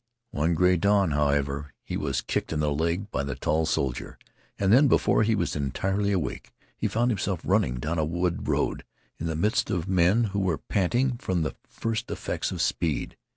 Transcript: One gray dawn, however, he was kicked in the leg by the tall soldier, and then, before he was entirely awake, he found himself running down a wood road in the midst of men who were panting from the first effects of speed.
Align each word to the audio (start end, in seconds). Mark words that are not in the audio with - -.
One 0.31 0.55
gray 0.55 0.77
dawn, 0.77 1.11
however, 1.11 1.73
he 1.83 1.95
was 1.95 2.21
kicked 2.21 2.51
in 2.51 2.59
the 2.59 2.73
leg 2.73 3.11
by 3.11 3.23
the 3.23 3.35
tall 3.35 3.67
soldier, 3.67 4.17
and 4.57 4.73
then, 4.73 4.87
before 4.87 5.21
he 5.21 5.35
was 5.35 5.55
entirely 5.55 6.11
awake, 6.11 6.51
he 6.75 6.87
found 6.87 7.11
himself 7.11 7.39
running 7.43 7.75
down 7.75 7.99
a 7.99 8.03
wood 8.03 8.47
road 8.47 8.83
in 9.19 9.27
the 9.27 9.35
midst 9.35 9.69
of 9.69 9.87
men 9.87 10.23
who 10.33 10.39
were 10.39 10.57
panting 10.57 11.17
from 11.19 11.43
the 11.43 11.55
first 11.69 12.09
effects 12.09 12.51
of 12.51 12.63
speed. 12.63 13.15